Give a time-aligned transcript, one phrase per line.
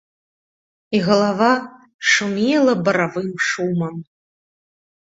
[0.95, 1.51] І галава
[2.15, 3.95] шумела баравым шумам.